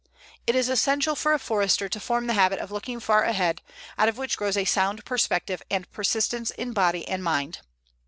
[0.47, 3.61] It is essential for a Forester to form the habit of looking far ahead,
[3.99, 7.59] out of which grows a sound perspective and persistence in body and mind.